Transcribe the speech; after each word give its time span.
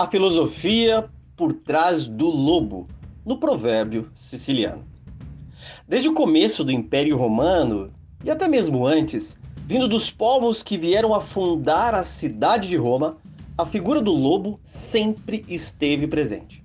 a 0.00 0.06
filosofia 0.06 1.10
por 1.36 1.52
trás 1.52 2.06
do 2.06 2.30
lobo, 2.30 2.88
no 3.22 3.36
provérbio 3.36 4.10
siciliano. 4.14 4.82
Desde 5.86 6.08
o 6.08 6.14
começo 6.14 6.64
do 6.64 6.72
Império 6.72 7.18
Romano, 7.18 7.92
e 8.24 8.30
até 8.30 8.48
mesmo 8.48 8.86
antes, 8.86 9.38
vindo 9.66 9.86
dos 9.86 10.10
povos 10.10 10.62
que 10.62 10.78
vieram 10.78 11.12
a 11.12 11.20
fundar 11.20 11.94
a 11.94 12.02
cidade 12.02 12.66
de 12.66 12.76
Roma, 12.76 13.18
a 13.58 13.66
figura 13.66 14.00
do 14.00 14.10
lobo 14.10 14.58
sempre 14.64 15.44
esteve 15.46 16.06
presente. 16.06 16.64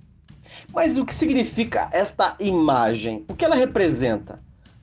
Mas 0.72 0.96
o 0.96 1.04
que 1.04 1.14
significa 1.14 1.90
esta 1.92 2.36
imagem? 2.40 3.26
O 3.28 3.34
que 3.34 3.44
ela 3.44 3.54
representa? 3.54 4.40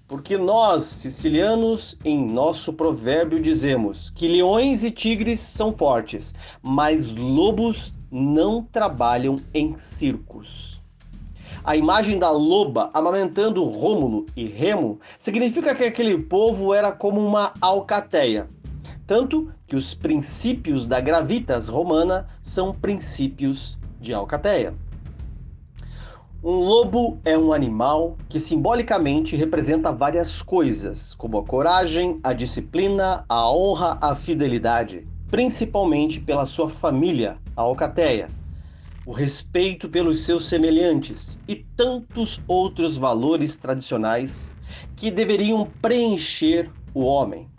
Porque 0.07 0.37
nós, 0.37 0.83
sicilianos, 0.85 1.97
em 2.05 2.23
nosso 2.23 2.71
provérbio 2.71 3.39
dizemos 3.39 4.11
que 4.11 4.27
leões 4.27 4.83
e 4.83 4.91
tigres 4.91 5.39
são 5.39 5.75
fortes, 5.75 6.35
mas 6.61 7.15
lobos 7.15 7.91
não 8.13 8.61
trabalham 8.61 9.37
em 9.51 9.75
circos. 9.75 10.79
A 11.63 11.75
imagem 11.75 12.19
da 12.19 12.29
loba 12.29 12.91
amamentando 12.93 13.63
Rômulo 13.63 14.27
e 14.35 14.45
Remo 14.45 14.99
significa 15.17 15.73
que 15.73 15.83
aquele 15.83 16.15
povo 16.19 16.75
era 16.75 16.91
como 16.91 17.25
uma 17.25 17.53
alcateia, 17.59 18.47
tanto 19.07 19.51
que 19.65 19.75
os 19.75 19.95
princípios 19.95 20.85
da 20.85 20.99
gravitas 20.99 21.67
romana 21.67 22.27
são 22.39 22.71
princípios 22.71 23.79
de 23.99 24.13
alcateia. 24.13 24.75
Um 26.43 26.57
lobo 26.57 27.17
é 27.25 27.35
um 27.35 27.51
animal 27.51 28.15
que 28.29 28.37
simbolicamente 28.37 29.35
representa 29.35 29.91
várias 29.91 30.41
coisas, 30.41 31.15
como 31.15 31.39
a 31.39 31.43
coragem, 31.43 32.19
a 32.21 32.33
disciplina, 32.33 33.25
a 33.27 33.49
honra, 33.49 33.97
a 34.01 34.13
fidelidade, 34.13 35.07
principalmente 35.33 36.19
pela 36.19 36.45
sua 36.45 36.69
família, 36.69 37.39
a 37.55 37.63
alcateia, 37.63 38.27
o 39.03 39.11
respeito 39.11 39.89
pelos 39.89 40.19
seus 40.19 40.45
semelhantes 40.45 41.41
e 41.47 41.55
tantos 41.75 42.39
outros 42.47 42.97
valores 42.97 43.55
tradicionais 43.55 44.51
que 44.95 45.09
deveriam 45.09 45.65
preencher 45.81 46.69
o 46.93 47.03
homem. 47.03 47.49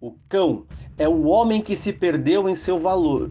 O 0.00 0.16
cão 0.26 0.64
é 0.96 1.06
o 1.06 1.24
homem 1.24 1.60
que 1.60 1.76
se 1.76 1.92
perdeu 1.92 2.48
em 2.48 2.54
seu 2.54 2.78
valor 2.78 3.30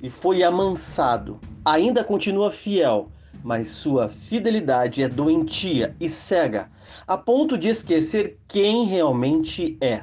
e 0.00 0.08
foi 0.08 0.42
amansado, 0.42 1.38
ainda 1.62 2.02
continua 2.02 2.50
fiel 2.50 3.10
mas 3.44 3.68
sua 3.68 4.08
fidelidade 4.08 5.02
é 5.02 5.08
doentia 5.08 5.94
e 6.00 6.08
cega, 6.08 6.70
a 7.06 7.18
ponto 7.18 7.56
de 7.56 7.68
esquecer 7.68 8.38
quem 8.48 8.84
realmente 8.84 9.76
é, 9.80 10.02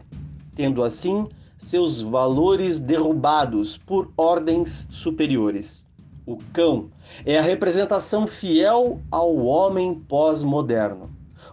tendo 0.56 0.84
assim 0.84 1.28
seus 1.58 2.02
valores 2.02 2.80
derrubados 2.80 3.78
por 3.78 4.12
ordens 4.16 4.88
superiores. 4.92 5.86
O 6.26 6.38
cão 6.54 6.90
é 7.26 7.38
a 7.38 7.42
representação 7.42 8.28
fiel 8.28 9.02
ao 9.10 9.36
homem 9.38 9.96
pós-moderno, 9.96 11.10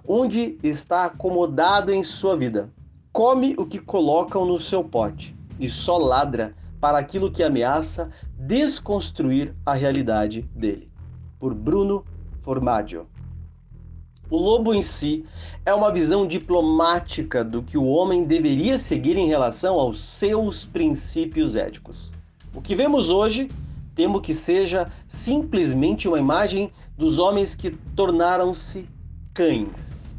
onde 0.06 0.58
está 0.62 1.04
acomodado 1.04 1.92
em 1.92 2.02
sua 2.02 2.36
vida. 2.36 2.70
Come 3.12 3.54
o 3.56 3.64
que 3.64 3.78
colocam 3.78 4.44
no 4.44 4.58
seu 4.58 4.82
pote 4.82 5.36
e 5.58 5.68
só 5.68 5.96
ladra 5.96 6.54
para 6.80 6.98
aquilo 6.98 7.30
que 7.30 7.42
ameaça 7.42 8.10
desconstruir 8.36 9.54
a 9.64 9.74
realidade 9.74 10.42
dele 10.54 10.90
por 11.38 11.54
Bruno 11.54 12.04
Formaggio. 12.40 13.06
O 14.30 14.38
lobo 14.38 14.72
em 14.72 14.80
si 14.80 15.24
é 15.66 15.74
uma 15.74 15.92
visão 15.92 16.26
diplomática 16.26 17.44
do 17.44 17.62
que 17.62 17.76
o 17.76 17.84
homem 17.84 18.24
deveria 18.24 18.78
seguir 18.78 19.16
em 19.18 19.26
relação 19.26 19.78
aos 19.78 20.02
seus 20.02 20.64
princípios 20.64 21.54
éticos. 21.54 22.10
O 22.54 22.62
que 22.62 22.74
vemos 22.74 23.10
hoje, 23.10 23.48
temo 23.94 24.22
que 24.22 24.32
seja 24.32 24.90
simplesmente 25.06 26.08
uma 26.08 26.18
imagem 26.18 26.70
dos 26.96 27.18
homens 27.18 27.54
que 27.54 27.70
tornaram-se 27.94 28.88
cães. 29.34 30.16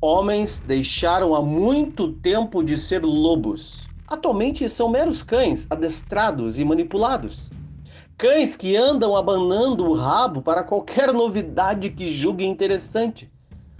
Homens 0.00 0.60
deixaram 0.60 1.34
há 1.34 1.42
muito 1.42 2.12
tempo 2.14 2.62
de 2.64 2.76
ser 2.76 3.04
lobos. 3.04 3.88
Atualmente 4.06 4.68
são 4.68 4.88
meros 4.88 5.22
cães, 5.22 5.66
adestrados 5.70 6.58
e 6.58 6.64
manipulados. 6.64 7.50
Cães 8.18 8.56
que 8.56 8.74
andam 8.74 9.14
abanando 9.14 9.86
o 9.86 9.94
rabo 9.94 10.42
para 10.42 10.64
qualquer 10.64 11.12
novidade 11.12 11.88
que 11.88 12.08
julguem 12.08 12.50
interessante. 12.50 13.30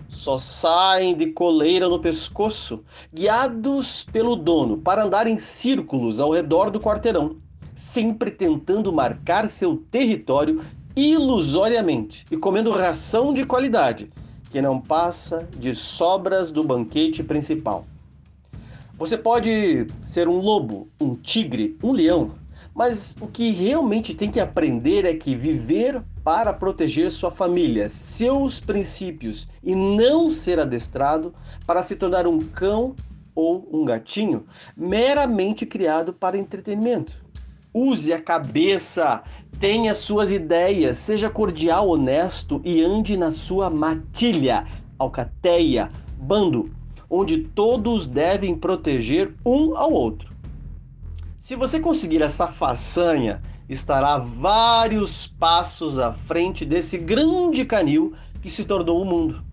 Só 0.08 0.38
saem 0.38 1.16
de 1.16 1.32
coleira 1.32 1.88
no 1.88 1.98
pescoço, 1.98 2.84
guiados 3.12 4.04
pelo 4.04 4.36
dono 4.36 4.78
para 4.78 5.04
andar 5.04 5.26
em 5.26 5.36
círculos 5.36 6.20
ao 6.20 6.30
redor 6.30 6.70
do 6.70 6.78
quarteirão, 6.78 7.38
sempre 7.74 8.30
tentando 8.30 8.92
marcar 8.92 9.48
seu 9.48 9.78
território 9.90 10.60
ilusoriamente 10.94 12.24
e 12.30 12.36
comendo 12.36 12.70
ração 12.70 13.32
de 13.32 13.44
qualidade, 13.44 14.08
que 14.52 14.62
não 14.62 14.80
passa 14.80 15.48
de 15.56 15.74
sobras 15.74 16.52
do 16.52 16.62
banquete 16.62 17.24
principal. 17.24 17.84
Você 18.96 19.18
pode 19.18 19.88
ser 20.00 20.28
um 20.28 20.38
lobo, 20.38 20.86
um 21.00 21.16
tigre, 21.16 21.76
um 21.82 21.90
leão, 21.90 22.30
mas 22.78 23.16
o 23.20 23.26
que 23.26 23.50
realmente 23.50 24.14
tem 24.14 24.30
que 24.30 24.38
aprender 24.38 25.04
é 25.04 25.12
que 25.12 25.34
viver 25.34 26.00
para 26.22 26.52
proteger 26.52 27.10
sua 27.10 27.28
família, 27.28 27.88
seus 27.88 28.60
princípios 28.60 29.48
e 29.64 29.74
não 29.74 30.30
ser 30.30 30.60
adestrado 30.60 31.34
para 31.66 31.82
se 31.82 31.96
tornar 31.96 32.24
um 32.24 32.38
cão 32.38 32.94
ou 33.34 33.68
um 33.72 33.84
gatinho 33.84 34.46
meramente 34.76 35.66
criado 35.66 36.12
para 36.12 36.38
entretenimento. 36.38 37.20
Use 37.74 38.12
a 38.12 38.22
cabeça, 38.22 39.24
tenha 39.58 39.92
suas 39.92 40.30
ideias, 40.30 40.98
seja 40.98 41.28
cordial, 41.28 41.88
honesto 41.88 42.60
e 42.64 42.80
ande 42.80 43.16
na 43.16 43.32
sua 43.32 43.68
matilha, 43.68 44.64
alcateia, 44.96 45.90
bando, 46.16 46.70
onde 47.10 47.38
todos 47.38 48.06
devem 48.06 48.54
proteger 48.54 49.34
um 49.44 49.76
ao 49.76 49.92
outro. 49.92 50.37
Se 51.38 51.54
você 51.54 51.78
conseguir 51.78 52.20
essa 52.20 52.48
façanha, 52.48 53.40
estará 53.68 54.18
vários 54.18 55.28
passos 55.28 55.96
à 55.96 56.12
frente 56.12 56.64
desse 56.64 56.98
grande 56.98 57.64
canil 57.64 58.12
que 58.42 58.50
se 58.50 58.64
tornou 58.64 59.00
o 59.00 59.04
mundo. 59.04 59.44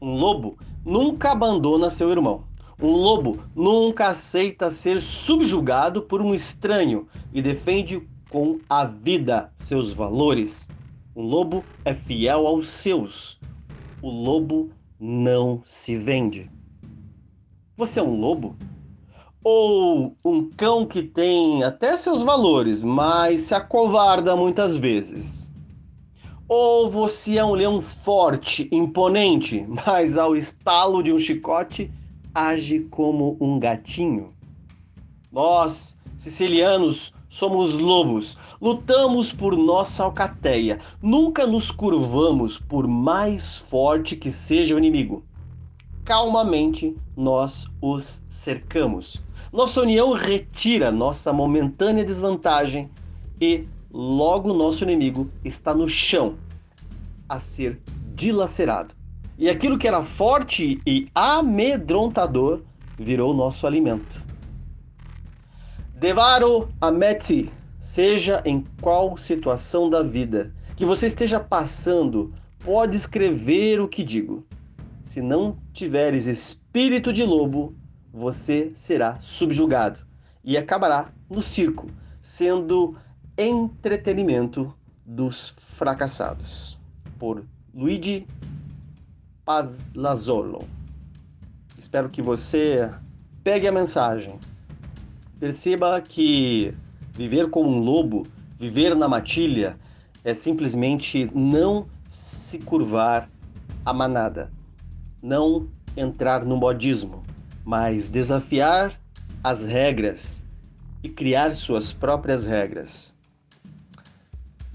Um 0.00 0.14
lobo 0.14 0.56
nunca 0.84 1.32
abandona 1.32 1.90
seu 1.90 2.10
irmão. 2.10 2.44
Um 2.80 2.92
lobo 2.92 3.42
nunca 3.52 4.06
aceita 4.06 4.70
ser 4.70 5.00
subjugado 5.00 6.02
por 6.02 6.22
um 6.22 6.32
estranho 6.32 7.08
e 7.32 7.42
defende 7.42 8.08
com 8.30 8.60
a 8.68 8.84
vida 8.84 9.50
seus 9.56 9.92
valores. 9.92 10.70
Um 11.16 11.22
lobo 11.22 11.64
é 11.84 11.94
fiel 11.94 12.46
aos 12.46 12.68
seus. 12.68 13.40
O 14.00 14.08
lobo 14.08 14.70
não 15.00 15.60
se 15.64 15.96
vende. 15.96 16.48
Você 17.76 17.98
é 17.98 18.02
um 18.04 18.20
lobo? 18.20 18.54
Ou 19.42 20.16
um 20.24 20.50
cão 20.50 20.84
que 20.84 21.02
tem 21.02 21.62
até 21.62 21.96
seus 21.96 22.22
valores, 22.22 22.84
mas 22.84 23.42
se 23.42 23.54
acovarda 23.54 24.36
muitas 24.36 24.76
vezes. 24.76 25.50
Ou 26.48 26.90
você 26.90 27.38
é 27.38 27.44
um 27.44 27.54
leão 27.54 27.80
forte, 27.80 28.68
imponente, 28.72 29.64
mas 29.86 30.16
ao 30.16 30.34
estalo 30.34 31.02
de 31.02 31.12
um 31.12 31.18
chicote 31.18 31.90
age 32.34 32.80
como 32.90 33.36
um 33.40 33.58
gatinho. 33.58 34.32
Nós, 35.30 35.96
sicilianos, 36.16 37.12
somos 37.28 37.74
lobos, 37.74 38.38
lutamos 38.60 39.32
por 39.32 39.56
nossa 39.56 40.04
alcateia, 40.04 40.80
nunca 41.02 41.46
nos 41.46 41.70
curvamos 41.70 42.58
por 42.58 42.88
mais 42.88 43.56
forte 43.58 44.16
que 44.16 44.30
seja 44.30 44.74
o 44.74 44.78
inimigo. 44.78 45.22
Calmamente 46.04 46.96
nós 47.14 47.66
os 47.82 48.22
cercamos 48.30 49.22
nossa 49.58 49.82
união 49.82 50.12
retira 50.12 50.92
nossa 50.92 51.32
momentânea 51.32 52.04
desvantagem 52.04 52.88
e 53.40 53.66
logo 53.90 54.54
nosso 54.54 54.84
inimigo 54.84 55.28
está 55.44 55.74
no 55.74 55.88
chão 55.88 56.36
a 57.28 57.40
ser 57.40 57.80
dilacerado. 58.14 58.94
E 59.36 59.50
aquilo 59.50 59.76
que 59.76 59.88
era 59.88 60.04
forte 60.04 60.80
e 60.86 61.08
amedrontador 61.12 62.60
virou 62.96 63.34
nosso 63.34 63.66
alimento. 63.66 64.22
Devaro 65.96 66.68
ameti, 66.80 67.50
seja 67.80 68.40
em 68.44 68.64
qual 68.80 69.16
situação 69.16 69.90
da 69.90 70.04
vida 70.04 70.54
que 70.76 70.84
você 70.84 71.08
esteja 71.08 71.40
passando, 71.40 72.32
pode 72.60 72.94
escrever 72.94 73.80
o 73.80 73.88
que 73.88 74.04
digo. 74.04 74.46
Se 75.02 75.20
não 75.20 75.56
tiveres 75.72 76.26
espírito 76.28 77.12
de 77.12 77.24
lobo, 77.24 77.74
você 78.18 78.70
será 78.74 79.18
subjugado 79.20 80.00
e 80.44 80.56
acabará 80.56 81.10
no 81.30 81.40
circo, 81.40 81.86
sendo 82.20 82.96
entretenimento 83.36 84.74
dos 85.04 85.54
fracassados. 85.58 86.78
Por 87.18 87.44
Luigi 87.74 88.26
Pazlazzolo. 89.44 90.58
Espero 91.78 92.08
que 92.08 92.20
você 92.20 92.90
pegue 93.42 93.66
a 93.66 93.72
mensagem. 93.72 94.38
Perceba 95.38 96.00
que 96.00 96.74
viver 97.14 97.48
como 97.48 97.70
um 97.70 97.78
lobo 97.78 98.26
Viver 98.58 98.96
na 98.96 99.06
matilha 99.06 99.78
é 100.24 100.34
simplesmente 100.34 101.30
não 101.32 101.86
se 102.08 102.58
curvar 102.58 103.30
à 103.84 103.92
manada, 103.92 104.50
não 105.22 105.68
entrar 105.96 106.44
no 106.44 106.56
modismo, 106.56 107.22
mas 107.68 108.08
desafiar 108.08 108.98
as 109.44 109.62
regras 109.62 110.42
e 111.02 111.08
criar 111.10 111.54
suas 111.54 111.92
próprias 111.92 112.46
regras. 112.46 113.14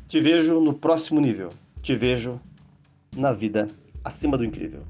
Te 0.08 0.22
vejo 0.22 0.60
no 0.60 0.76
próximo 0.76 1.20
nível. 1.20 1.50
Te 1.82 1.96
vejo 1.96 2.40
na 3.18 3.34
vida 3.34 3.66
acima 4.04 4.38
do 4.38 4.46
incrível. 4.46 4.84